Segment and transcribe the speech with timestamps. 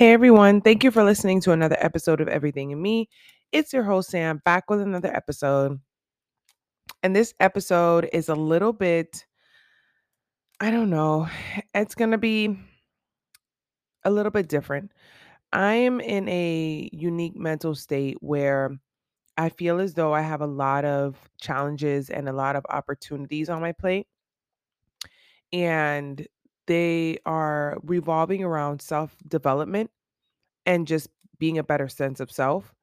[0.00, 3.10] Hey everyone, thank you for listening to another episode of Everything in Me.
[3.52, 5.78] It's your host Sam back with another episode.
[7.02, 9.26] And this episode is a little bit
[10.58, 11.28] I don't know,
[11.74, 12.58] it's going to be
[14.02, 14.90] a little bit different.
[15.52, 18.70] I am in a unique mental state where
[19.36, 23.50] I feel as though I have a lot of challenges and a lot of opportunities
[23.50, 24.06] on my plate.
[25.52, 26.26] And
[26.66, 29.90] they are revolving around self development
[30.66, 32.74] and just being a better sense of self.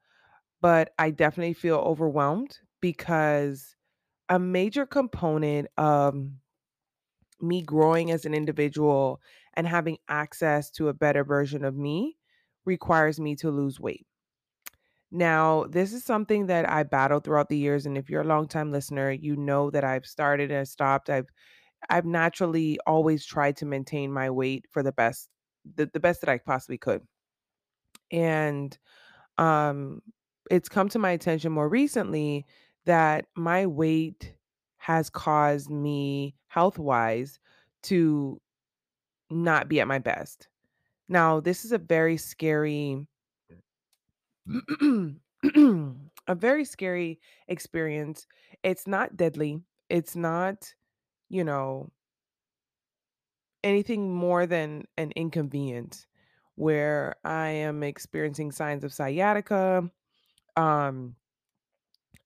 [0.60, 3.76] But I definitely feel overwhelmed because
[4.28, 6.16] a major component of
[7.40, 9.20] me growing as an individual
[9.54, 12.18] and having access to a better version of me
[12.64, 14.06] requires me to lose weight.
[15.10, 18.70] Now, this is something that I battled throughout the years and if you're a longtime
[18.70, 21.08] listener, you know that I've started and stopped.
[21.08, 21.30] I've
[21.90, 25.28] I've naturally always tried to maintain my weight for the best
[25.76, 27.02] the, the best that I possibly could.
[28.10, 28.76] And
[29.38, 30.02] um
[30.50, 32.46] it's come to my attention more recently
[32.86, 34.34] that my weight
[34.78, 37.38] has caused me health wise
[37.82, 38.40] to
[39.30, 40.48] not be at my best.
[41.08, 43.06] Now, this is a very scary
[46.28, 48.26] a very scary experience.
[48.62, 49.62] It's not deadly.
[49.88, 50.74] It's not,
[51.28, 51.90] you know,
[53.62, 56.06] anything more than an inconvenience
[56.54, 59.90] where I am experiencing signs of sciatica.
[60.56, 61.14] Um,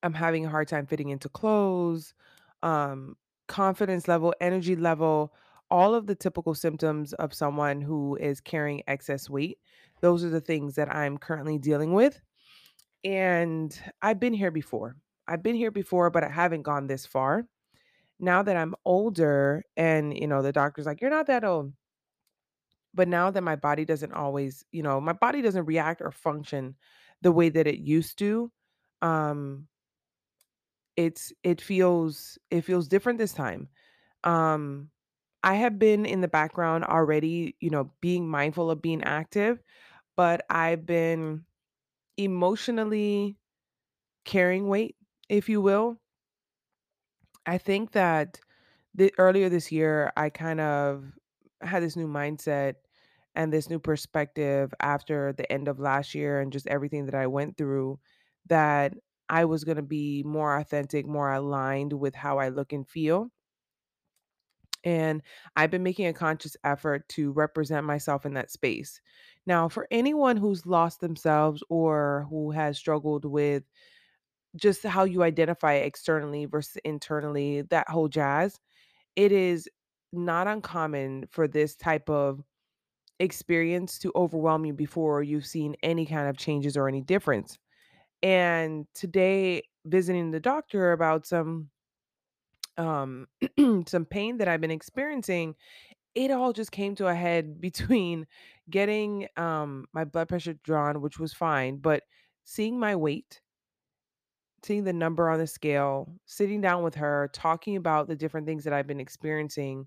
[0.02, 2.14] I'm having a hard time fitting into clothes,
[2.62, 5.34] um, confidence level, energy level,
[5.70, 9.58] all of the typical symptoms of someone who is carrying excess weight.
[10.00, 12.20] Those are the things that I'm currently dealing with.
[13.04, 14.96] And I've been here before.
[15.26, 17.46] I've been here before, but I haven't gone this far.
[18.22, 21.74] Now that I'm older and, you know, the doctor's like, you're not that old.
[22.94, 26.76] But now that my body doesn't always, you know, my body doesn't react or function
[27.22, 28.52] the way that it used to.
[29.00, 29.68] Um,
[30.96, 33.68] it's it feels it feels different this time.
[34.24, 34.90] Um,
[35.42, 39.62] I have been in the background already, you know, being mindful of being active,
[40.16, 41.44] but I've been
[42.18, 43.38] emotionally
[44.26, 44.96] carrying weight,
[45.30, 46.01] if you will.
[47.46, 48.40] I think that
[48.94, 51.12] the earlier this year, I kind of
[51.62, 52.76] had this new mindset
[53.34, 57.26] and this new perspective after the end of last year and just everything that I
[57.26, 58.00] went through
[58.46, 58.94] that
[59.28, 63.30] I was going to be more authentic, more aligned with how I look and feel.
[64.84, 65.22] And
[65.56, 69.00] I've been making a conscious effort to represent myself in that space.
[69.46, 73.62] Now, for anyone who's lost themselves or who has struggled with
[74.56, 78.60] just how you identify externally versus internally, that whole jazz,
[79.16, 79.68] it is
[80.12, 82.42] not uncommon for this type of
[83.20, 87.58] experience to overwhelm you before you've seen any kind of changes or any difference.
[88.22, 91.70] And today, visiting the doctor about some
[92.78, 93.26] um
[93.86, 95.54] some pain that I've been experiencing,
[96.16, 98.28] it all just came to a head between
[98.70, 102.04] getting um my blood pressure drawn, which was fine, but
[102.44, 103.41] seeing my weight,
[104.62, 108.64] seeing the number on the scale, sitting down with her, talking about the different things
[108.64, 109.86] that I've been experiencing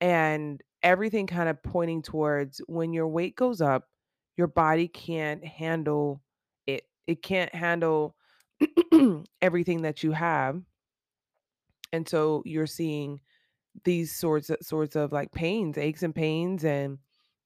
[0.00, 3.88] and everything kind of pointing towards when your weight goes up,
[4.36, 6.22] your body can't handle
[6.66, 6.84] it.
[7.06, 8.14] It can't handle
[9.42, 10.60] everything that you have.
[11.92, 13.20] And so you're seeing
[13.84, 16.98] these sorts of sorts of like pains, aches and pains and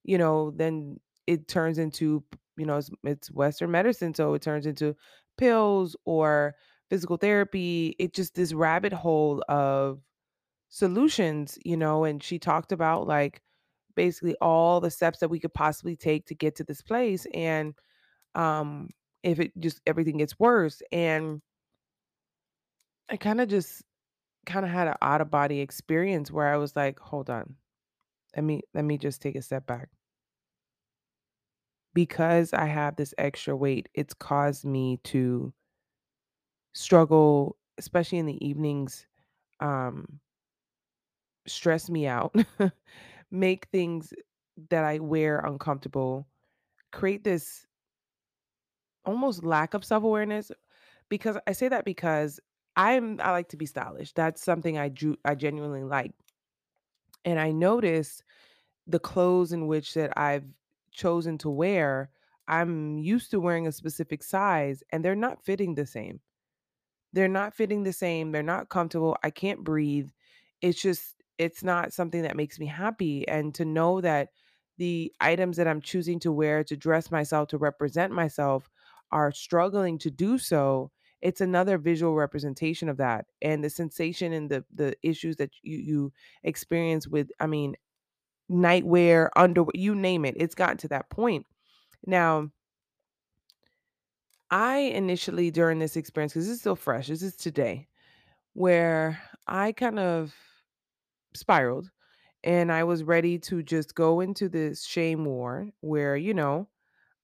[0.03, 2.23] you know, then it turns into
[2.57, 4.95] you know, it's, it's western medicine so it turns into
[5.37, 6.55] pills or
[6.89, 7.95] physical therapy.
[7.99, 10.01] It just this rabbit hole of
[10.69, 13.41] solutions, you know, and she talked about like
[13.95, 17.75] basically all the steps that we could possibly take to get to this place and
[18.35, 18.89] um
[19.23, 21.41] if it just everything gets worse and
[23.09, 23.83] I kind of just
[24.45, 27.57] kind of had an out of body experience where I was like, hold on.
[28.35, 29.89] Let me let me just take a step back.
[31.93, 35.53] Because I have this extra weight, it's caused me to
[36.73, 39.05] struggle, especially in the evenings,
[39.59, 40.19] um,
[41.47, 42.35] stress me out,
[43.31, 44.13] make things
[44.69, 46.27] that I wear uncomfortable,
[46.91, 47.67] create this
[49.05, 50.51] almost lack of self-awareness
[51.09, 52.39] because I say that because
[52.75, 54.13] I'm I like to be stylish.
[54.13, 56.13] That's something I do I genuinely like.
[57.25, 58.23] And I notice
[58.87, 60.45] the clothes in which that I've
[60.93, 62.09] chosen to wear,
[62.47, 66.21] I'm used to wearing a specific size and they're not fitting the same.
[67.13, 68.31] They're not fitting the same.
[68.31, 69.17] They're not comfortable.
[69.23, 70.09] I can't breathe.
[70.61, 74.29] It's just it's not something that makes me happy and to know that
[74.77, 78.69] the items that I'm choosing to wear to dress myself to represent myself
[79.11, 80.91] are struggling to do so,
[81.21, 83.25] it's another visual representation of that.
[83.41, 86.13] And the sensation and the the issues that you you
[86.43, 87.75] experience with, I mean,
[88.51, 90.35] nightwear, underwear, you name it.
[90.37, 91.45] It's gotten to that point.
[92.05, 92.49] Now,
[94.51, 97.87] I initially during this experience, because this is still fresh, this is today,
[98.53, 100.33] where I kind of
[101.33, 101.89] spiraled
[102.43, 106.67] and I was ready to just go into this shame war where, you know,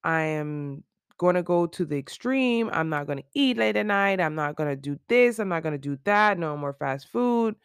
[0.03, 0.83] I am
[1.17, 2.69] going to go to the extreme.
[2.71, 4.21] I'm not going to eat late at night.
[4.21, 5.37] I'm not going to do this.
[5.37, 6.39] I'm not going to do that.
[6.39, 7.55] No more fast food.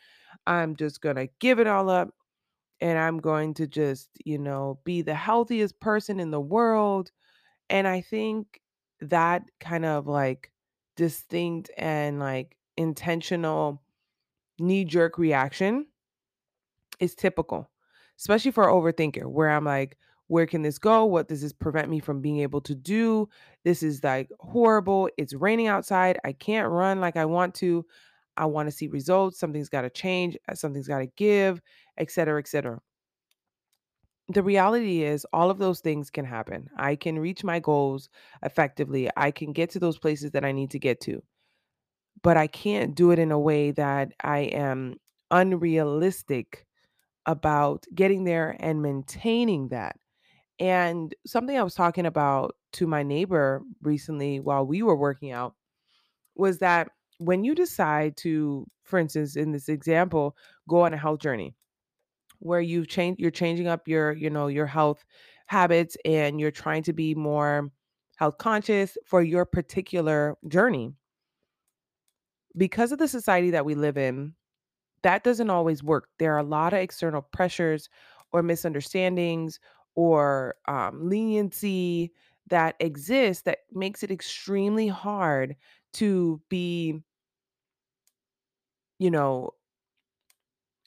[0.47, 2.11] I'm just going to give it all up
[2.85, 7.11] and I'm going to just, you know, be the healthiest person in the world.
[7.71, 8.61] And I think
[9.01, 10.53] that kind of like
[10.95, 13.83] distinct and like intentional
[14.61, 15.87] knee jerk reaction
[17.01, 17.71] is typical,
[18.19, 19.97] especially for an overthinker, where I'm like,
[20.27, 21.07] where can this go?
[21.07, 23.31] What does this prevent me from being able to do?
[23.65, 25.09] This is like horrible.
[25.17, 26.19] It's raining outside.
[26.23, 27.87] I can't run like I want to.
[28.37, 29.39] I want to see results.
[29.39, 30.37] Something's got to change.
[30.55, 31.63] Something's got to give,
[31.99, 32.81] et cetera, et cetera.
[34.29, 36.70] The reality is, all of those things can happen.
[36.76, 38.08] I can reach my goals
[38.43, 39.11] effectively.
[39.17, 41.23] I can get to those places that I need to get to,
[42.23, 44.96] but I can't do it in a way that I am
[45.31, 46.67] unrealistic
[47.26, 49.97] about getting there and maintaining that.
[50.58, 55.55] And something I was talking about to my neighbor recently while we were working out
[56.35, 60.37] was that when you decide to, for instance, in this example,
[60.69, 61.55] go on a health journey
[62.41, 65.05] where you've changed you're changing up your, you know, your health
[65.47, 67.71] habits and you're trying to be more
[68.17, 70.93] health conscious for your particular journey.
[72.57, 74.35] Because of the society that we live in,
[75.03, 76.09] that doesn't always work.
[76.19, 77.89] There are a lot of external pressures
[78.33, 79.61] or misunderstandings
[79.97, 82.13] or um, leniency
[82.49, 85.57] that exists that makes it extremely hard
[85.95, 87.03] to be,
[88.99, 89.51] you know,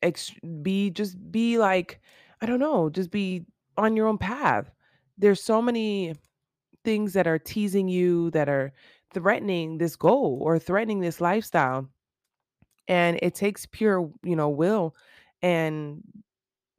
[0.01, 1.99] ex- be just be like,
[2.41, 3.45] I don't know, just be
[3.77, 4.69] on your own path.
[5.17, 6.15] There's so many
[6.83, 8.71] things that are teasing you that are
[9.13, 11.89] threatening this goal or threatening this lifestyle
[12.87, 14.95] and it takes pure you know will
[15.41, 16.01] and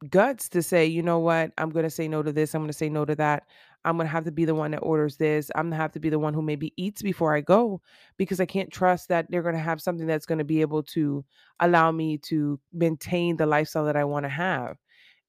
[0.07, 2.53] guts to say, you know what, I'm going to say no to this.
[2.53, 3.43] I'm going to say no to that.
[3.85, 5.49] I'm going to have to be the one that orders this.
[5.55, 7.81] I'm going to have to be the one who maybe eats before I go
[8.17, 10.83] because I can't trust that they're going to have something that's going to be able
[10.83, 11.23] to
[11.59, 14.77] allow me to maintain the lifestyle that I want to have.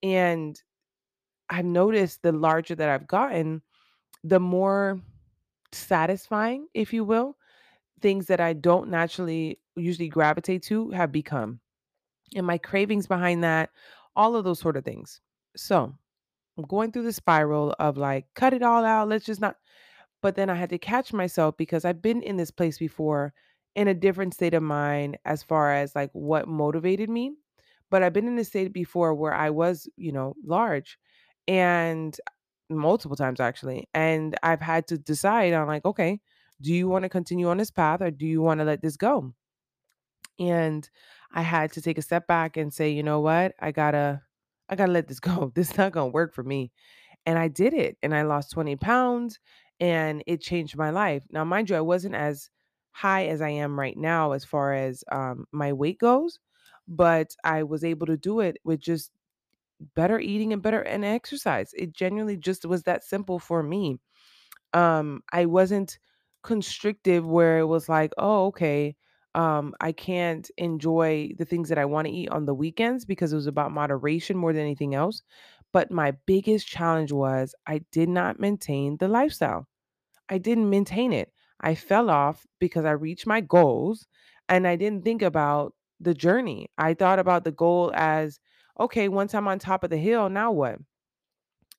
[0.03, 0.61] And
[1.49, 3.63] I've noticed the larger that I've gotten,
[4.25, 5.01] the more
[5.73, 7.37] satisfying, if you will,
[8.01, 11.61] things that I don't naturally usually gravitate to have become.
[12.35, 13.71] And my cravings behind that,
[14.17, 15.21] all of those sort of things.
[15.57, 15.95] So,
[16.61, 19.09] I'm going through the spiral of like, cut it all out.
[19.09, 19.57] Let's just not.
[20.21, 23.33] But then I had to catch myself because I've been in this place before
[23.75, 27.33] in a different state of mind as far as like what motivated me.
[27.91, 30.99] But I've been in a state before where I was, you know, large
[31.49, 32.15] and
[32.69, 33.89] multiple times actually.
[33.95, 36.21] And I've had to decide on like, okay,
[36.61, 38.99] do you want to continue on this path or do you want to let this
[38.99, 39.33] go?
[40.39, 40.89] And
[41.33, 43.55] I had to take a step back and say, you know what?
[43.59, 44.21] I gotta,
[44.71, 45.53] I gotta let this go.
[45.57, 46.73] This is not gonna work for me.
[47.27, 47.99] And I did it.
[48.03, 49.41] And I lost 20 pounds
[49.81, 51.25] and it changed my life.
[51.31, 52.51] Now, mind you, I wasn't as
[52.93, 56.41] high as I am right now as far as um, my weight goes,
[56.89, 59.13] but I was able to do it with just
[59.97, 61.73] better eating and better and exercise.
[61.75, 63.99] It genuinely just was that simple for me
[64.73, 65.99] um i wasn't
[66.43, 68.97] constrictive where it was like oh okay
[69.35, 73.33] um i can't enjoy the things that i want to eat on the weekends because
[73.33, 75.23] it was about moderation more than anything else
[75.73, 79.67] but my biggest challenge was i did not maintain the lifestyle
[80.29, 84.07] i didn't maintain it i fell off because i reached my goals
[84.49, 88.41] and i didn't think about the journey i thought about the goal as
[88.79, 90.79] okay once i'm on top of the hill now what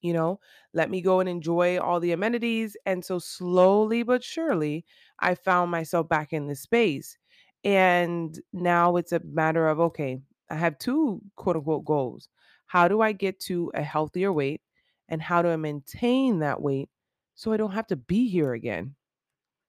[0.01, 0.39] you know,
[0.73, 2.75] let me go and enjoy all the amenities.
[2.85, 4.83] And so slowly but surely,
[5.19, 7.17] I found myself back in this space.
[7.63, 12.29] And now it's a matter of, okay, I have two quote unquote goals.
[12.67, 14.61] How do I get to a healthier weight?
[15.09, 16.89] And how do I maintain that weight
[17.35, 18.95] so I don't have to be here again,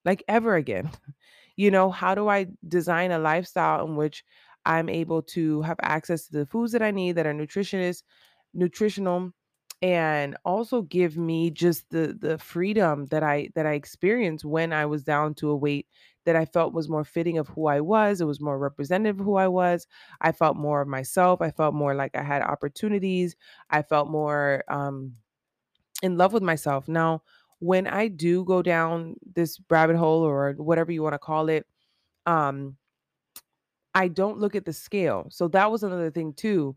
[0.05, 0.91] like ever again?
[1.55, 4.25] You know, how do I design a lifestyle in which
[4.65, 8.03] I'm able to have access to the foods that I need that are nutritious,
[8.55, 9.33] nutritional,
[9.83, 14.87] and also give me just the the freedom that I that I experienced when I
[14.87, 15.89] was down to a weight
[16.25, 18.21] that I felt was more fitting of who I was.
[18.21, 19.89] It was more representative of who I was.
[20.21, 21.41] I felt more of myself.
[21.43, 23.35] I felt more like I had opportunities.
[23.71, 25.17] I felt more um
[26.03, 26.89] in love with myself.
[26.89, 27.23] Now,
[27.61, 31.67] when I do go down this rabbit hole or whatever you want to call it,
[32.27, 32.77] um,
[33.95, 35.27] I don't look at the scale.
[35.31, 36.77] So that was another thing too.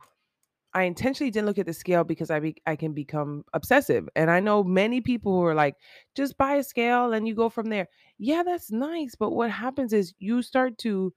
[0.76, 4.10] I intentionally didn't look at the scale because I be, I can become obsessive.
[4.16, 5.76] And I know many people who are like,
[6.16, 7.88] just buy a scale and you go from there.
[8.20, 9.16] Yeah, that's nice.
[9.16, 11.14] But what happens is you start to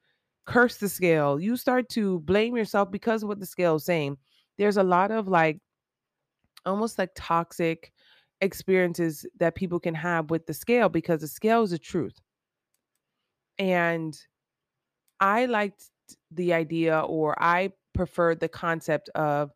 [0.47, 1.41] curse the scale.
[1.41, 4.19] You start to blame yourself because of what the scale is saying.
[4.59, 5.59] There's a lot of like
[6.65, 7.93] almost like toxic
[8.41, 12.17] experiences that people can have with the scale because the scale is the truth.
[13.59, 14.17] And
[15.21, 15.91] I liked
[16.31, 19.51] the idea or I preferred the concept of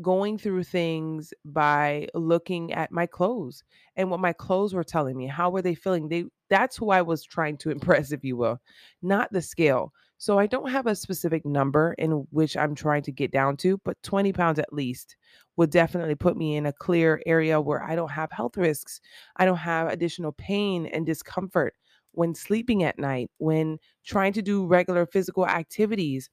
[0.00, 3.62] going through things by looking at my clothes
[3.94, 5.26] and what my clothes were telling me.
[5.26, 6.08] How were they feeling?
[6.08, 8.58] They that's who I was trying to impress, if you will,
[9.02, 9.92] not the scale.
[10.16, 13.78] So I don't have a specific number in which I'm trying to get down to,
[13.84, 15.16] but 20 pounds at least
[15.56, 19.02] would definitely put me in a clear area where I don't have health risks.
[19.36, 21.74] I don't have additional pain and discomfort
[22.12, 26.30] when sleeping at night, when trying to do regular physical activities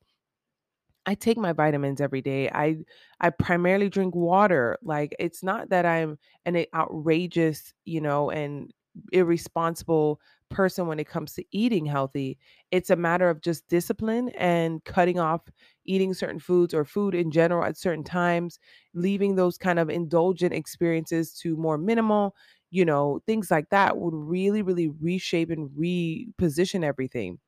[1.05, 2.50] I take my vitamins every day.
[2.50, 2.77] I
[3.20, 4.77] I primarily drink water.
[4.84, 8.72] Like it's not that I'm an outrageous, you know, and
[9.12, 12.38] irresponsible person when it comes to eating healthy.
[12.72, 15.41] It's a matter of just discipline and cutting off
[15.86, 18.60] eating certain foods or food in general at certain times,
[18.93, 22.36] leaving those kind of indulgent experiences to more minimal,
[22.70, 27.39] you know, things like that would really really reshape and reposition everything.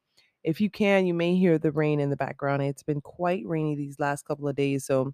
[0.44, 2.62] If you can, you may hear the rain in the background.
[2.64, 5.14] It's been quite rainy these last couple of days, so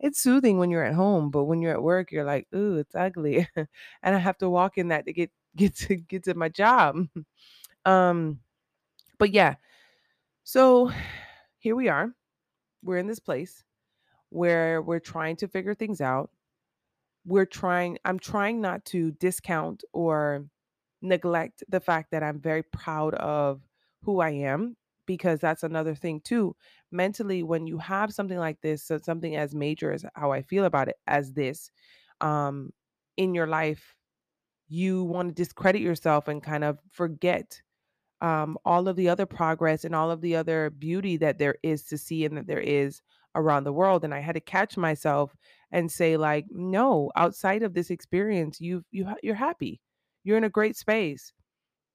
[0.00, 2.94] it's soothing when you're at home, but when you're at work, you're like, "Ooh, it's
[2.94, 6.48] ugly." and I have to walk in that to get get to get to my
[6.50, 6.98] job.
[7.86, 8.40] um,
[9.18, 9.56] but yeah.
[10.44, 10.90] So
[11.58, 12.12] here we are.
[12.82, 13.64] We're in this place
[14.30, 16.30] where we're trying to figure things out.
[17.26, 20.46] We're trying I'm trying not to discount or
[21.02, 23.60] neglect the fact that I'm very proud of
[24.06, 26.56] who I am because that's another thing too.
[26.90, 30.64] Mentally, when you have something like this, so something as major as how I feel
[30.64, 31.70] about it as this,
[32.20, 32.70] um,
[33.16, 33.94] in your life,
[34.68, 37.62] you want to discredit yourself and kind of forget
[38.20, 41.84] um, all of the other progress and all of the other beauty that there is
[41.84, 43.02] to see and that there is
[43.34, 44.04] around the world.
[44.04, 45.36] And I had to catch myself
[45.70, 49.80] and say, like, no, outside of this experience, you you you're happy,
[50.24, 51.32] you're in a great space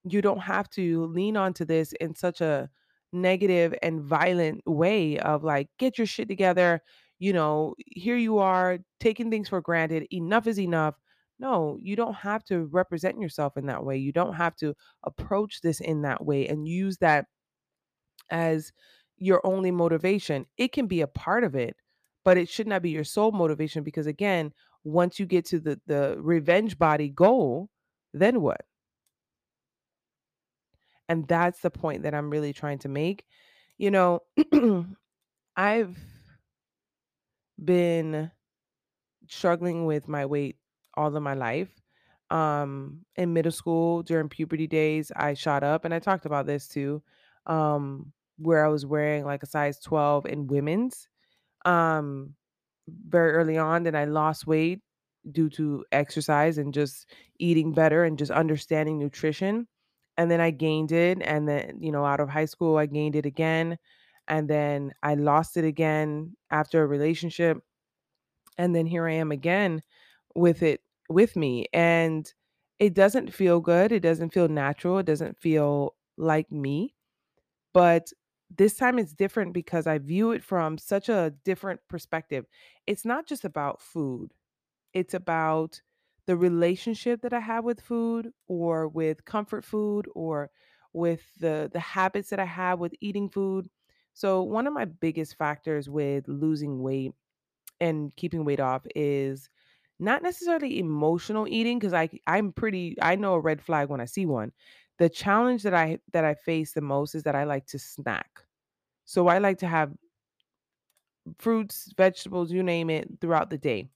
[0.03, 2.69] you don't have to lean onto this in such a
[3.13, 6.81] negative and violent way of like get your shit together
[7.19, 10.95] you know here you are taking things for granted enough is enough.
[11.39, 15.61] No you don't have to represent yourself in that way you don't have to approach
[15.61, 17.25] this in that way and use that
[18.29, 18.71] as
[19.17, 20.45] your only motivation.
[20.57, 21.75] It can be a part of it
[22.23, 24.51] but it should not be your sole motivation because again
[24.83, 27.69] once you get to the the revenge body goal
[28.13, 28.61] then what
[31.11, 33.25] And that's the point that I'm really trying to make.
[33.77, 34.21] You know,
[35.57, 35.97] I've
[37.63, 38.31] been
[39.27, 40.57] struggling with my weight
[40.95, 41.81] all of my life.
[42.29, 46.69] Um, in middle school, during puberty days, I shot up, and I talked about this
[46.69, 47.03] too,
[47.45, 51.09] um, where I was wearing like a size 12 in women's.
[51.65, 52.35] Um,
[52.87, 54.81] very early on that I lost weight
[55.29, 57.07] due to exercise and just
[57.39, 59.67] eating better and just understanding nutrition.
[60.21, 61.17] And then I gained it.
[61.23, 63.79] And then, you know, out of high school, I gained it again.
[64.27, 67.57] And then I lost it again after a relationship.
[68.57, 69.81] And then here I am again
[70.35, 71.67] with it with me.
[71.73, 72.31] And
[72.79, 73.91] it doesn't feel good.
[73.91, 74.99] It doesn't feel natural.
[74.99, 76.93] It doesn't feel like me.
[77.73, 78.11] But
[78.55, 82.45] this time it's different because I view it from such a different perspective.
[82.87, 84.33] It's not just about food,
[84.93, 85.81] it's about
[86.27, 90.51] the relationship that I have with food or with comfort food or
[90.93, 93.69] with the the habits that I have with eating food.
[94.13, 97.13] So one of my biggest factors with losing weight
[97.79, 99.49] and keeping weight off is
[99.99, 104.05] not necessarily emotional eating because I I'm pretty I know a red flag when I
[104.05, 104.51] see one.
[104.99, 108.41] The challenge that I that I face the most is that I like to snack.
[109.05, 109.93] So I like to have
[111.37, 113.89] fruits, vegetables, you name it, throughout the day.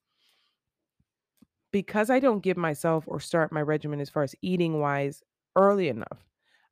[1.76, 5.22] Because I don't give myself or start my regimen as far as eating wise
[5.58, 6.24] early enough.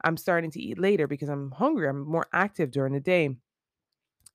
[0.01, 1.89] I'm starting to eat later because I'm hungry.
[1.89, 3.35] I'm more active during the day.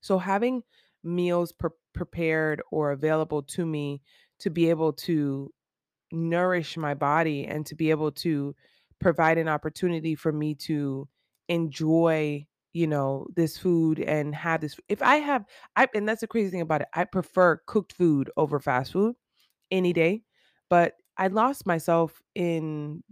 [0.03, 0.63] So having
[1.03, 4.03] meals pre- prepared or available to me
[4.41, 5.51] to be able to
[6.13, 8.55] nourish my body and to be able to
[9.01, 11.09] provide an opportunity for me to
[11.49, 15.47] enjoy you know this food and have this if i have
[15.77, 19.15] i and that's the crazy thing about it i prefer cooked food over fast food
[19.71, 20.23] any day
[20.71, 23.03] but I lost myself in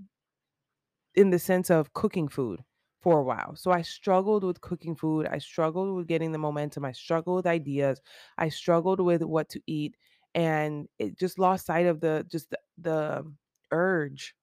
[1.14, 2.62] in the sense of cooking food
[3.00, 3.54] for a while.
[3.56, 5.26] So I struggled with cooking food.
[5.26, 6.84] I struggled with getting the momentum.
[6.84, 8.00] I struggled with ideas.
[8.38, 9.96] I struggled with what to eat
[10.34, 13.32] and it just lost sight of the just the, the
[13.70, 14.34] urge.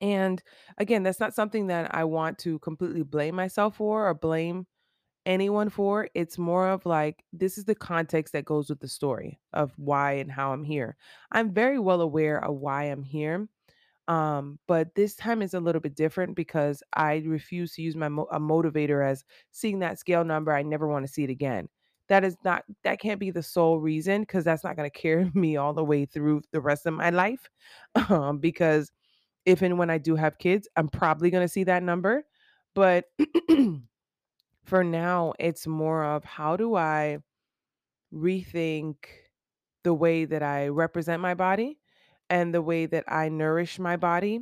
[0.00, 0.42] And
[0.78, 4.66] again, that's not something that I want to completely blame myself for or blame
[5.26, 6.08] anyone for.
[6.14, 10.12] It's more of like this is the context that goes with the story of why
[10.12, 10.96] and how I'm here.
[11.30, 13.48] I'm very well aware of why I'm here
[14.08, 18.08] um, but this time is a little bit different because I refuse to use my
[18.08, 20.52] mo- a motivator as seeing that scale number.
[20.52, 21.68] I never want to see it again.
[22.08, 25.30] That is not that can't be the sole reason because that's not going to carry
[25.34, 27.48] me all the way through the rest of my life.
[28.08, 28.90] Um, because
[29.44, 32.24] if and when I do have kids, I'm probably going to see that number.
[32.74, 33.04] But
[34.64, 37.18] for now, it's more of how do I
[38.14, 38.96] rethink
[39.84, 41.80] the way that I represent my body
[42.30, 44.40] and the way that I nourish my body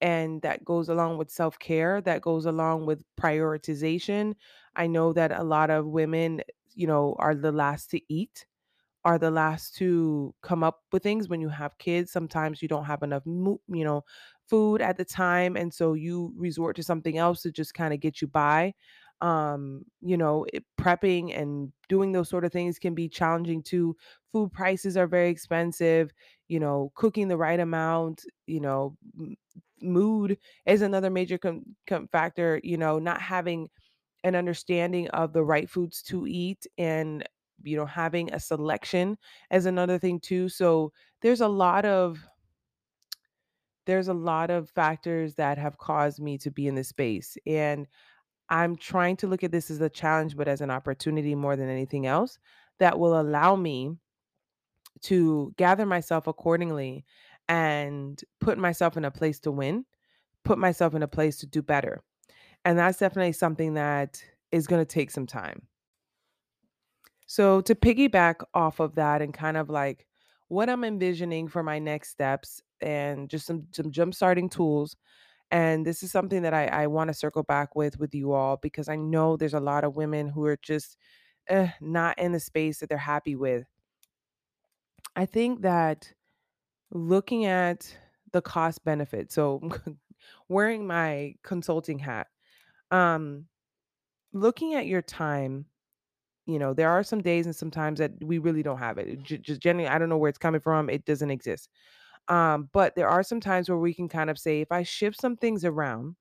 [0.00, 4.34] and that goes along with self-care that goes along with prioritization.
[4.76, 6.42] I know that a lot of women
[6.74, 8.46] you know are the last to eat
[9.04, 12.12] are the last to come up with things when you have kids.
[12.12, 14.04] Sometimes you don't have enough you know
[14.48, 18.00] food at the time and so you resort to something else to just kind of
[18.00, 18.74] get you by
[19.20, 20.46] um you know
[20.80, 23.96] prepping and doing those sort of things can be challenging too.
[24.32, 26.12] Food prices are very expensive
[26.48, 29.36] you know cooking the right amount you know m-
[29.82, 33.68] mood is another major com- com- factor you know not having
[34.24, 37.28] an understanding of the right foods to eat and
[37.62, 39.16] you know having a selection
[39.50, 40.48] as another thing too.
[40.48, 42.26] So there's a lot of
[43.86, 47.86] there's a lot of factors that have caused me to be in this space and
[48.50, 51.68] i'm trying to look at this as a challenge but as an opportunity more than
[51.68, 52.38] anything else
[52.78, 53.92] that will allow me
[55.02, 57.04] to gather myself accordingly
[57.48, 59.84] and put myself in a place to win
[60.44, 62.02] put myself in a place to do better
[62.64, 65.62] and that's definitely something that is going to take some time
[67.26, 70.06] So to piggyback off of that and kind of like
[70.48, 74.96] what I'm envisioning for my next steps and just some some jump starting tools.
[75.50, 78.56] And this is something that I, I want to circle back with with you all
[78.58, 80.96] because I know there's a lot of women who are just
[81.48, 83.66] eh, not in the space that they're happy with.
[85.16, 86.12] I think that
[86.92, 87.96] looking at
[88.32, 89.60] the cost benefit, so
[90.48, 92.28] wearing my consulting hat,
[92.90, 93.46] um,
[94.32, 95.66] looking at your time
[96.46, 99.22] You know, there are some days and some times that we really don't have it.
[99.22, 100.90] Just generally, I don't know where it's coming from.
[100.90, 101.70] It doesn't exist.
[102.28, 105.20] Um, but there are some times where we can kind of say, if I shift
[105.20, 106.16] some things around,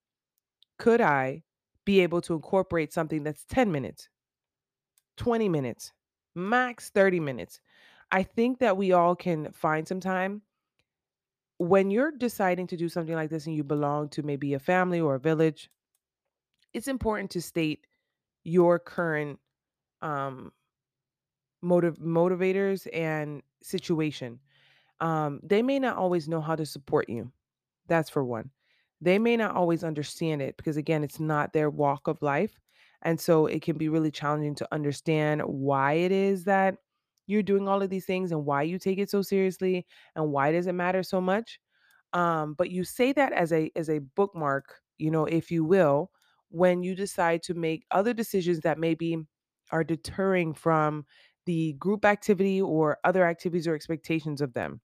[0.80, 1.44] could I
[1.86, 4.10] be able to incorporate something that's 10 minutes,
[5.18, 5.92] 20 minutes,
[6.36, 7.60] max 30 minutes?
[8.12, 10.42] I think that we all can find some time
[11.58, 15.02] when you're deciding to do something like this and you belong to maybe a family
[15.02, 15.70] or a village.
[16.74, 17.86] It's important to state
[18.44, 19.40] your current
[20.02, 20.54] um,
[21.62, 24.40] motive motivators and situation
[25.00, 27.32] um, they may not always know how to support you.
[27.88, 28.52] That's for one.
[29.02, 32.60] They may not always understand it because, again, it's not their walk of life.
[33.04, 36.78] And so it can be really challenging to understand why it is that
[37.28, 40.52] you're doing all of these things and why you take it so seriously and why
[40.52, 41.60] does it matter so much.
[42.14, 46.12] Um, but you say that as a as a bookmark, you know, if you will,
[46.50, 49.18] when you decide to make other decisions that maybe
[49.72, 51.06] are deterring from
[51.46, 54.82] the group activity or other activities or expectations of them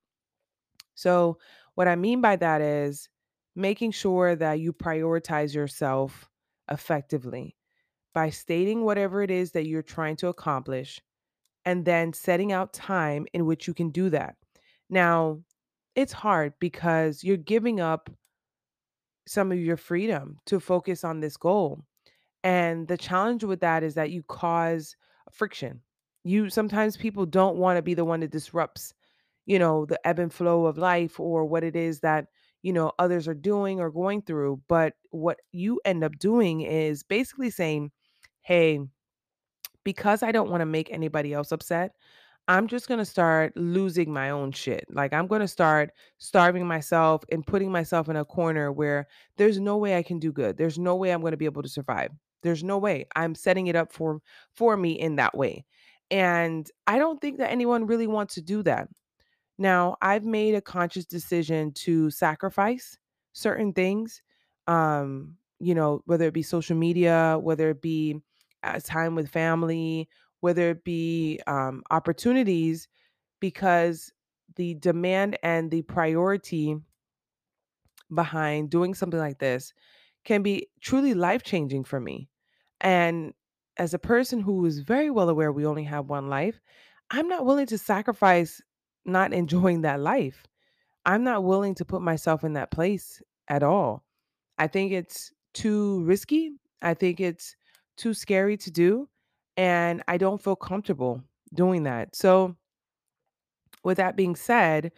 [0.95, 1.37] so,
[1.75, 3.09] what I mean by that is
[3.55, 6.29] making sure that you prioritize yourself
[6.69, 7.55] effectively
[8.13, 11.01] by stating whatever it is that you're trying to accomplish
[11.65, 14.35] and then setting out time in which you can do that.
[14.89, 15.39] Now,
[15.95, 18.09] it's hard because you're giving up
[19.27, 21.83] some of your freedom to focus on this goal.
[22.43, 24.95] And the challenge with that is that you cause
[25.31, 25.81] friction.
[26.23, 28.93] You sometimes people don't want to be the one that disrupts,
[29.45, 32.27] you know, the ebb and flow of life or what it is that,
[32.61, 34.61] you know, others are doing or going through.
[34.67, 37.91] But what you end up doing is basically saying,
[38.41, 38.79] hey,
[39.83, 41.91] because I don't want to make anybody else upset,
[42.47, 44.85] I'm just going to start losing my own shit.
[44.89, 49.59] Like, I'm going to start starving myself and putting myself in a corner where there's
[49.59, 50.57] no way I can do good.
[50.57, 52.11] There's no way I'm going to be able to survive.
[52.41, 53.05] There's no way.
[53.15, 54.21] I'm setting it up for
[54.53, 55.65] for me in that way.
[56.11, 58.89] And I don't think that anyone really wants to do that.
[59.57, 62.97] Now, I've made a conscious decision to sacrifice
[63.33, 64.21] certain things,
[64.67, 68.19] um, you know, whether it be social media, whether it be
[68.63, 72.87] uh, time with family, whether it be um, opportunities,
[73.39, 74.11] because
[74.55, 76.75] the demand and the priority
[78.13, 79.73] behind doing something like this
[80.25, 82.29] can be truly life-changing for me.
[82.81, 83.33] And
[83.77, 86.59] as a person who is very well aware we only have one life,
[87.09, 88.61] I'm not willing to sacrifice
[89.05, 90.45] not enjoying that life.
[91.05, 94.03] I'm not willing to put myself in that place at all.
[94.57, 96.51] I think it's too risky.
[96.81, 97.55] I think it's
[97.97, 99.09] too scary to do,
[99.57, 101.21] and I don't feel comfortable
[101.53, 102.15] doing that.
[102.15, 102.55] So,
[103.83, 104.91] with that being said,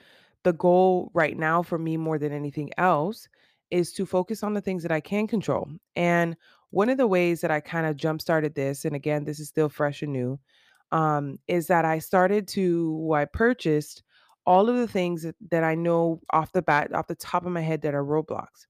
[0.43, 3.27] the goal right now for me more than anything else
[3.71, 5.67] is to focus on the things that I can control.
[5.95, 6.35] And
[6.69, 9.47] one of the ways that I kind of jump started this, and again, this is
[9.49, 10.39] still fresh and new,
[10.95, 14.01] um, is that I started to, I purchased
[14.45, 17.51] all of the things that, that I know off the bat, off the top of
[17.51, 18.67] my head, that are roadblocks.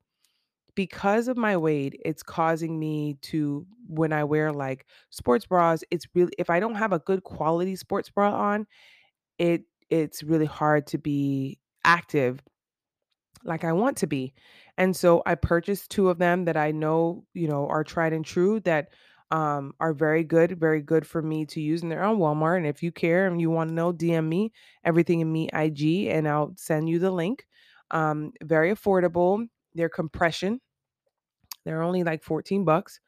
[0.74, 6.08] Because of my weight, it's causing me to, when I wear like sports bras, it's
[6.16, 8.66] really, if I don't have a good quality sports bra on,
[9.38, 12.42] it it's really hard to be active
[13.44, 14.34] like I want to be.
[14.78, 18.26] And so I purchased 2 of them that I know, you know, are tried and
[18.26, 18.90] true that
[19.32, 22.58] um are very good, very good for me to use and they're on Walmart.
[22.58, 24.52] And if you care and you want to know, DM me
[24.84, 27.46] everything in me IG and I'll send you the link.
[27.92, 29.48] Um very affordable.
[29.74, 30.62] They're compression.
[31.66, 33.00] They're only like 14 bucks.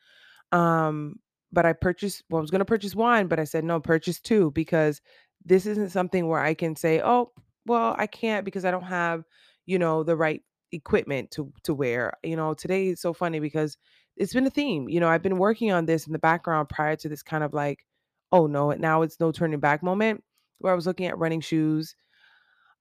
[0.51, 1.19] Um,
[1.51, 4.51] but I purchased well, I was gonna purchase 1, but I said, "No, purchase 2,"
[4.51, 5.01] because
[5.45, 7.31] this isn't something where I can say, "Oh,
[7.65, 9.25] well, I can't because I don't have,
[9.65, 13.77] you know, the right equipment to to wear." You know, today is so funny because
[14.17, 14.89] it's been a theme.
[14.89, 17.53] You know, I've been working on this in the background prior to this kind of
[17.53, 17.85] like,
[18.31, 20.23] "Oh, no, now it's no turning back" moment
[20.59, 21.95] where I was looking at running shoes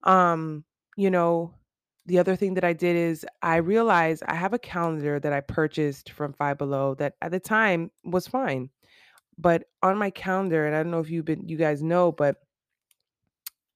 [0.03, 0.63] um,
[0.95, 1.53] you know,
[2.05, 5.41] the other thing that I did is I realized I have a calendar that I
[5.41, 8.69] purchased from Five Below that at the time was fine.
[9.37, 12.37] But on my calendar, and I don't know if you've been you guys know, but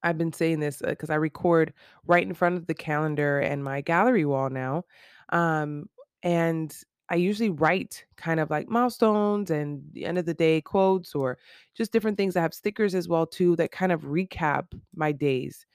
[0.03, 1.73] I've been saying this because I record
[2.07, 4.85] right in front of the calendar and my gallery wall now.
[5.29, 5.89] Um,
[6.23, 6.75] and
[7.11, 11.37] I usually write kind of like milestones and the end of the day quotes or
[11.75, 12.37] just different things.
[12.37, 15.67] I have stickers as well too that kind of recap my days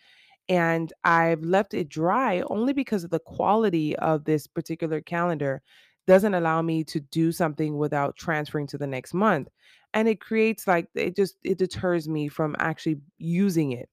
[0.48, 5.62] and I've left it dry only because of the quality of this particular calendar
[6.06, 9.48] doesn't allow me to do something without transferring to the next month.
[9.94, 13.88] And it creates like it just it deters me from actually using it.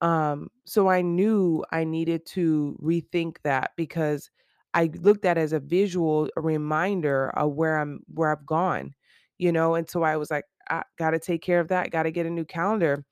[0.00, 4.30] Um so I knew I needed to rethink that because
[4.74, 8.94] I looked at it as a visual reminder of where I'm where I've gone,
[9.38, 12.04] you know, and so I was like I got to take care of that, got
[12.04, 13.04] to get a new calendar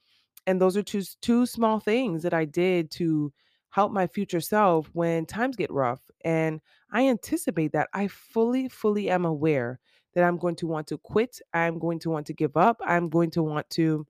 [0.46, 3.33] and those are two 2 small things that I did to
[3.70, 6.61] help my future self when times get rough, and
[6.92, 7.88] I anticipate that.
[7.94, 9.81] I fully, fully am aware
[10.14, 13.09] that I'm going to want to quit, I'm going to want to give up, I'm
[13.09, 14.07] going to want to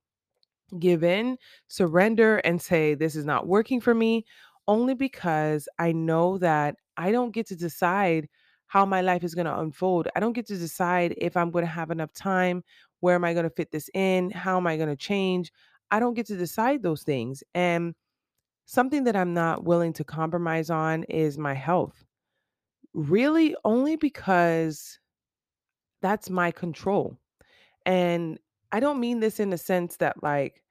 [0.78, 1.38] give in,
[1.68, 4.24] surrender, and say, "This is not working for me,"
[4.68, 8.28] only because I know that I don't get to decide
[8.66, 10.08] how my life is gonna unfold.
[10.16, 12.64] I don't get to decide if I'm gonna have enough time,
[13.00, 15.52] where am I gonna fit this in, how am I gonna change?
[15.90, 17.94] I don't get to decide those things, and
[18.66, 22.04] something that I'm not willing to compromise on is my health.
[22.94, 24.98] Really, only because
[26.00, 27.18] that's my control,
[27.86, 28.38] and
[28.72, 30.62] I don't mean this in the sense that, like,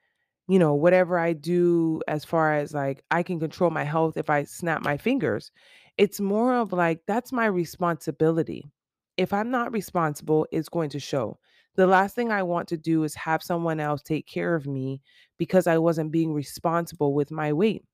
[0.47, 4.29] you know, whatever I do as far as like I can control my health if
[4.29, 5.51] I snap my fingers.
[5.97, 8.71] It's more of like that's my responsibility.
[9.17, 11.37] If I'm not responsible, it's going to show.
[11.75, 15.01] The last thing I want to do is have someone else take care of me
[15.37, 17.85] because I wasn't being responsible with my weight.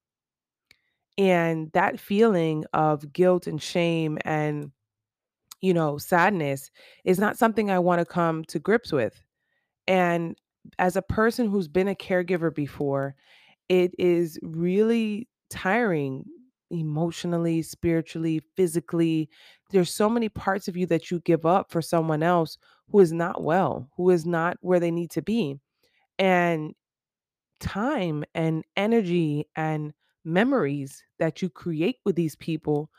[1.17, 4.71] And that feeling of guilt and shame and,
[5.61, 6.69] you know, sadness
[7.03, 9.21] is not something I want to come to grips with.
[9.87, 10.37] And
[10.79, 13.15] as a person who's been a caregiver before,
[13.69, 16.25] it is really tiring
[16.69, 19.29] emotionally, spiritually, physically.
[19.71, 22.57] There's so many parts of you that you give up for someone else
[22.91, 25.59] who is not well, who is not where they need to be.
[26.19, 26.75] And
[27.59, 32.89] time and energy and memories that you create with these people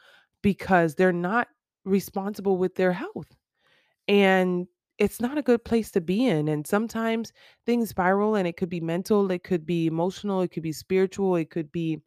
[0.42, 1.48] because they're not
[1.85, 3.37] responsible with their health.
[4.09, 4.66] And
[4.98, 6.48] it's not a good place to be in.
[6.48, 7.33] And sometimes
[7.66, 11.37] things spiral and it could be mental, it could be emotional, it could be spiritual,
[11.37, 12.00] it could be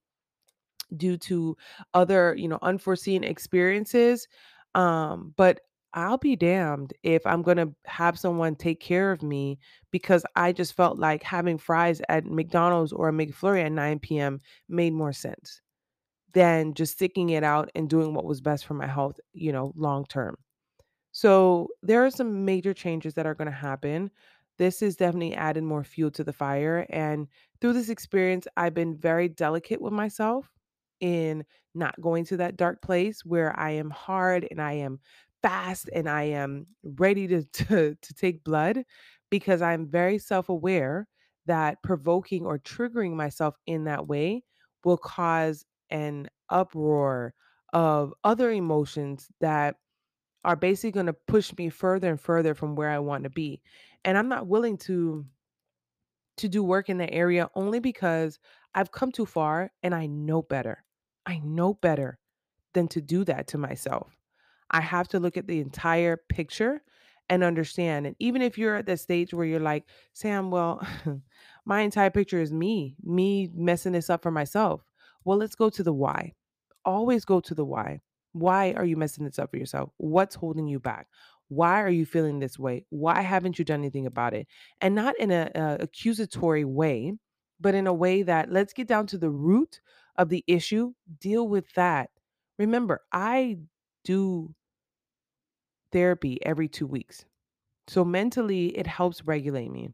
[0.98, 1.58] due to
[1.94, 4.28] other, you know, unforeseen experiences.
[4.76, 5.62] Um, but
[5.94, 9.60] I'll be damned if I'm going to have someone take care of me
[9.92, 14.40] because I just felt like having fries at McDonald's or a McFlurry at 9 p.m.
[14.70, 15.62] made more sense
[16.34, 19.74] than just sticking it out and doing what was best for my health, you know,
[19.76, 20.38] long term.
[21.12, 24.12] So there are some major changes that are going to happen.
[24.58, 26.86] this is definitely added more fuel to the fire.
[26.90, 27.28] And
[27.60, 30.50] through this experience, I've been very delicate with myself
[31.02, 31.44] in
[31.76, 35.00] not going to that dark place where I am hard and I am
[35.42, 38.84] fast and I am ready to to, to take blood
[39.30, 41.08] because I'm very self-aware
[41.48, 44.44] that provoking or triggering myself in that way
[44.84, 47.34] will cause an uproar
[47.74, 49.76] of other emotions that
[50.44, 53.62] are basically going to push me further and further from where I want to be.
[54.04, 55.26] And I'm not willing to
[56.38, 58.40] to do work in that area only because
[58.74, 60.84] I've come too far and I know better.
[61.26, 62.20] I know better
[62.74, 64.16] than to do that to myself.
[64.70, 66.82] I have to look at the entire picture
[67.30, 68.08] and understand.
[68.08, 70.86] And even if you're at that stage where you're like, Sam, well,
[71.66, 74.82] my entire picture is me, me messing this up for myself.
[75.24, 76.34] Well, let's go to the why.
[76.84, 78.02] Always go to the why.
[78.34, 79.92] Why are you messing this up for yourself?
[79.98, 81.08] What's holding you back?
[81.50, 82.86] Why are you feeling this way?
[82.90, 84.48] Why haven't you done anything about it?
[84.80, 87.14] And not in a, a accusatory way,
[87.60, 89.82] but in a way that let's get down to the root
[90.18, 92.10] of the issue, deal with that.
[92.58, 93.58] Remember, I
[94.04, 94.56] do
[95.92, 97.26] therapy every 2 weeks.
[97.88, 99.90] So mentally, it helps regulate me.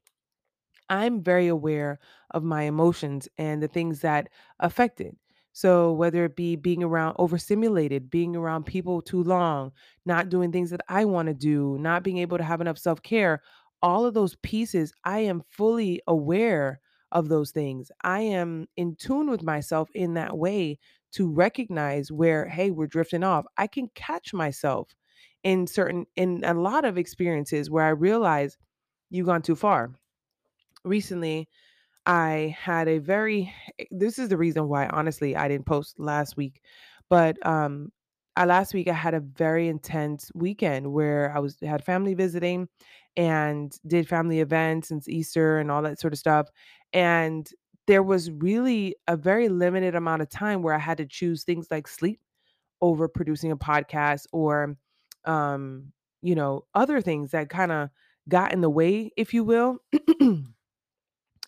[0.90, 2.00] I'm very aware
[2.32, 5.18] of my emotions and the things that affect it.
[5.54, 9.72] So, whether it be being around overstimulated, being around people too long,
[10.06, 13.02] not doing things that I want to do, not being able to have enough self
[13.04, 13.42] care,
[13.82, 16.80] all of those pieces, I am fully aware
[17.12, 17.92] of those things.
[18.04, 20.80] I am in tune with myself in that way
[21.14, 23.46] to recognize where, hey, we're drifting off.
[23.58, 24.90] I can catch myself
[25.44, 28.58] in certain, in a lot of experiences where I realize
[29.10, 29.94] you've gone too far
[30.84, 31.48] recently
[32.06, 36.38] I had a very eh, this is the reason why honestly I didn't post last
[36.38, 36.62] week,
[37.10, 37.92] but um
[38.38, 42.70] I, last week I had a very intense weekend where I was had family visiting
[43.18, 46.50] and did family events since Easter and all that sort of stuff.
[46.94, 47.50] And
[47.88, 51.68] there was really a very limited amount of time where I had to choose things
[51.72, 52.22] like sleep
[52.82, 54.78] over producing a podcast or
[55.26, 57.90] um you know other things that kind of
[58.30, 59.80] got in the way if you will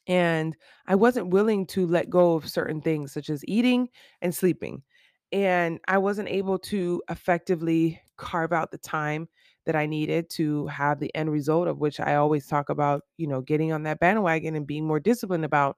[0.08, 0.56] And
[0.88, 3.90] I wasn't willing to let go of certain things such as eating
[4.22, 4.84] and sleeping.
[5.32, 9.30] And I wasn't able to effectively carve out the time
[9.70, 13.28] that I needed to have the end result of which I always talk about, you
[13.28, 15.78] know, getting on that bandwagon and being more disciplined about.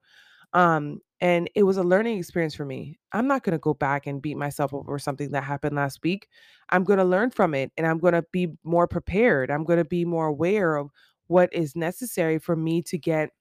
[0.54, 2.98] Um, and it was a learning experience for me.
[3.12, 6.30] I'm not going to go back and beat myself over something that happened last week.
[6.70, 9.52] I'm going to learn from it and I'm going to be more prepared.
[9.52, 10.90] I'm going to be more aware of
[11.28, 13.32] what is necessary for me to get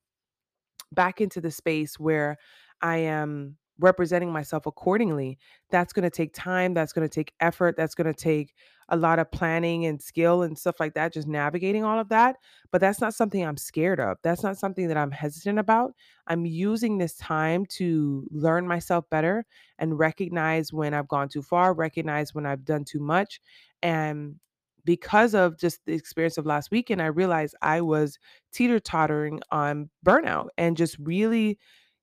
[0.91, 2.39] back into the space where
[2.83, 5.39] I am representing myself accordingly.
[5.71, 8.55] That's going to take time, that's going to take effort, that's going to take
[8.91, 12.37] a lot of planning and skill and stuff like that, just navigating all of that.
[12.71, 14.19] But that's not something I'm scared of.
[14.23, 15.93] That's not something that I'm hesitant about.
[16.27, 19.45] I'm using this time to learn myself better
[19.79, 23.41] and recognize when I've gone too far, recognize when I've done too much.
[23.83, 24.37] And
[24.85, 28.19] because of just the experience of last weekend, I realized I was
[28.53, 31.59] teeter tottering on burnout and just really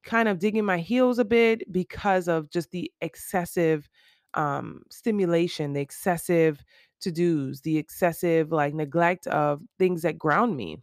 [0.07, 3.87] kind of digging my heels a bit because of just the excessive
[4.33, 6.63] um, stimulation, the excessive
[7.01, 10.79] to dos, the excessive like neglect of things that ground me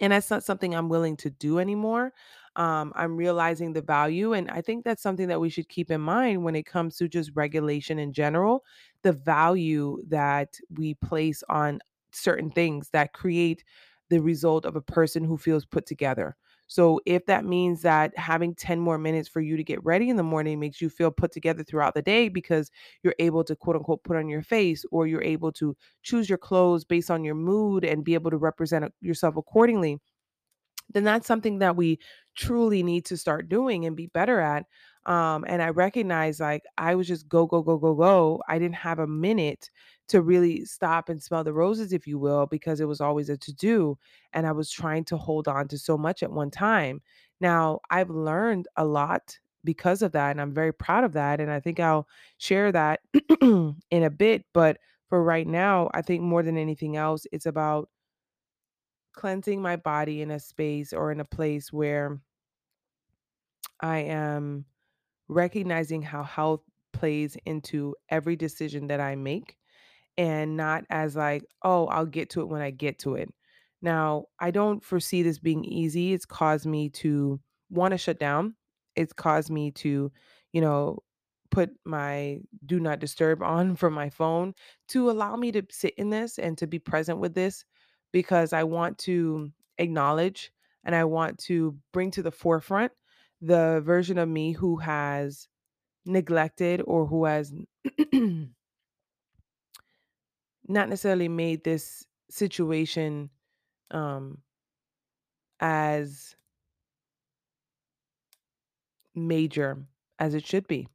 [0.00, 2.12] and that's not something I'm willing to do anymore.
[2.56, 6.00] Um, I'm realizing the value, and I think that's something that we should keep in
[6.00, 8.64] mind when it comes to just regulation in general.
[9.02, 11.80] The value that we place on
[12.12, 13.64] certain things that create
[14.08, 16.36] the result of a person who feels put together.
[16.68, 20.16] So, if that means that having 10 more minutes for you to get ready in
[20.16, 22.70] the morning makes you feel put together throughout the day because
[23.02, 26.38] you're able to quote unquote put on your face or you're able to choose your
[26.38, 29.98] clothes based on your mood and be able to represent yourself accordingly,
[30.90, 31.98] then that's something that we
[32.36, 34.64] truly need to start doing and be better at.
[35.06, 38.42] Um, and I recognize like I was just go, go, go, go, go.
[38.48, 39.70] I didn't have a minute
[40.08, 43.36] to really stop and smell the roses, if you will, because it was always a
[43.36, 43.98] to do.
[44.32, 47.02] And I was trying to hold on to so much at one time.
[47.40, 50.30] Now, I've learned a lot because of that.
[50.30, 51.40] And I'm very proud of that.
[51.40, 53.00] And I think I'll share that
[53.40, 54.44] in a bit.
[54.54, 57.88] But for right now, I think more than anything else, it's about
[59.12, 62.20] cleansing my body in a space or in a place where
[63.80, 64.64] I am
[65.28, 69.56] recognizing how health plays into every decision that I make
[70.18, 73.32] and not as like, oh, I'll get to it when I get to it.
[73.80, 76.12] Now, I don't foresee this being easy.
[76.12, 78.56] It's caused me to want to shut down.
[78.96, 80.12] It's caused me to,
[80.52, 80.98] you know,
[81.50, 84.54] put my do not disturb on from my phone
[84.88, 87.64] to allow me to sit in this and to be present with this
[88.12, 90.50] because I want to acknowledge
[90.84, 92.92] and I want to bring to the forefront
[93.40, 95.46] the version of me who has
[96.04, 97.52] neglected or who has
[100.68, 103.30] not necessarily made this situation
[103.90, 104.38] um,
[105.60, 106.36] as
[109.14, 109.78] major
[110.18, 110.86] as it should be.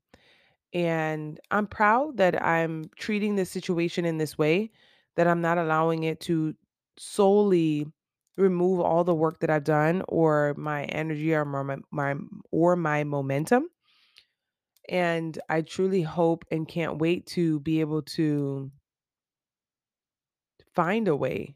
[0.74, 4.72] And I'm proud that I'm treating this situation in this way,
[5.16, 6.56] that I'm not allowing it to
[6.98, 7.86] solely
[8.38, 12.16] remove all the work that I've done or my energy or my, my
[12.52, 13.68] or my momentum.
[14.90, 18.72] And I truly hope and can't wait to be able to
[20.76, 21.56] find a way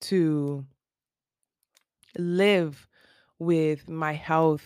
[0.00, 0.66] to
[2.18, 2.88] live
[3.38, 4.64] with my health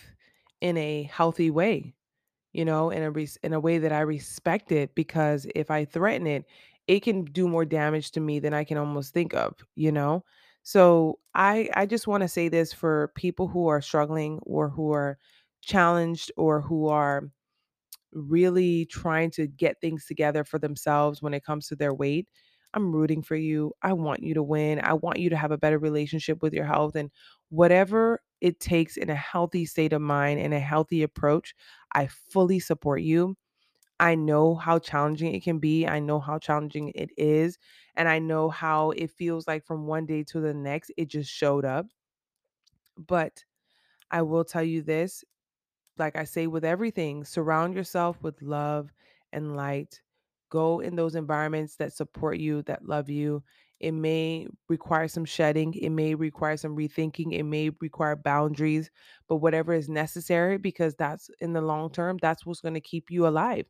[0.61, 1.93] in a healthy way
[2.53, 6.27] you know, in a in a way that I respect it because if I threaten
[6.27, 6.45] it,
[6.87, 10.25] it can do more damage to me than I can almost think of, you know?
[10.63, 14.91] So I I just want to say this for people who are struggling or who
[14.93, 15.17] are
[15.61, 17.29] challenged or who are
[18.13, 22.27] really trying to get things together for themselves when it comes to their weight.
[22.75, 23.73] I'm rooting for you.
[23.81, 24.81] I want you to win.
[24.83, 27.09] I want you to have a better relationship with your health and
[27.49, 31.55] whatever it takes in a healthy state of mind and a healthy approach.
[31.93, 33.37] I fully support you.
[33.99, 35.87] I know how challenging it can be.
[35.87, 37.57] I know how challenging it is.
[37.95, 41.31] And I know how it feels like from one day to the next, it just
[41.31, 41.87] showed up.
[42.97, 43.45] But
[44.11, 45.23] I will tell you this
[45.97, 48.93] like I say with everything, surround yourself with love
[49.33, 50.01] and light.
[50.49, 53.43] Go in those environments that support you, that love you.
[53.79, 58.89] It may require some shedding, it may require some rethinking, it may require boundaries,
[59.27, 63.11] but whatever is necessary, because that's in the long term, that's what's going to keep
[63.11, 63.65] you alive.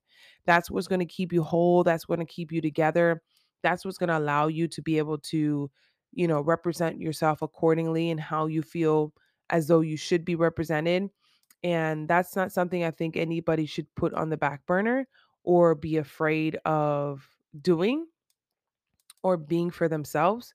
[0.46, 1.84] That's what's going to keep you whole.
[1.84, 3.22] That's going to keep you together.
[3.64, 5.72] That's what's going to allow you to be able to,
[6.14, 9.14] you know, represent yourself accordingly and how you feel
[9.50, 11.10] as though you should be represented
[11.64, 15.08] and that's not something I think anybody should put on the back burner
[15.46, 17.30] or be afraid of
[17.62, 18.08] doing
[19.24, 20.54] or being for themselves.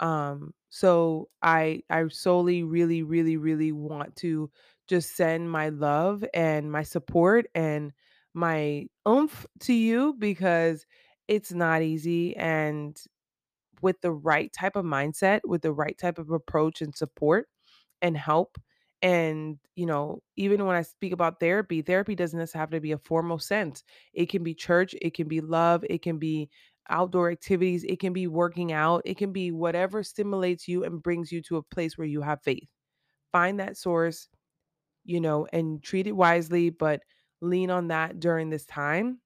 [0.00, 4.50] Um, so I I solely really, really, really want to
[4.88, 7.92] just send my love and my support and
[8.34, 10.86] my oomph to you because
[11.28, 12.36] it's not easy.
[12.36, 12.98] And
[13.80, 17.48] with the right type of mindset, with the right type of approach and support
[18.02, 18.58] and help.
[19.02, 22.98] And, you know, even when I speak about therapy, therapy doesn't have to be a
[22.98, 23.82] formal sense.
[24.14, 26.50] It can be church, it can be love, it can be
[26.88, 31.32] outdoor activities, it can be working out, it can be whatever stimulates you and brings
[31.32, 32.68] you to a place where you have faith.
[33.32, 34.28] Find that source,
[35.04, 37.02] you know, and treat it wisely, but
[37.40, 39.20] lean on that during this time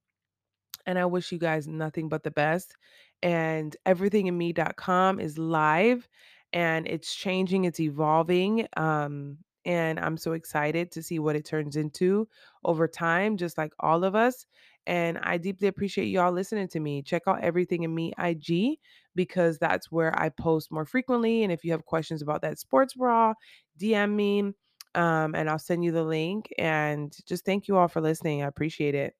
[0.86, 2.76] and I wish you guys nothing but the best.
[3.22, 6.08] And everythinginme.com is live
[6.52, 8.68] and it's changing, it's evolving.
[8.76, 12.28] Um, and I'm so excited to see what it turns into
[12.64, 14.46] over time, just like all of us.
[14.86, 17.02] And I deeply appreciate y'all listening to me.
[17.02, 18.78] Check out Everything in Me IG
[19.16, 21.42] because that's where I post more frequently.
[21.42, 23.34] And if you have questions about that sports bra,
[23.78, 24.52] DM me
[24.94, 26.48] um, and I'll send you the link.
[26.56, 28.42] And just thank you all for listening.
[28.42, 29.14] I appreciate it.